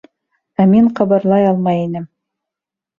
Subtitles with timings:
[0.63, 2.13] Ә мин ҡыбырлай алмай инем.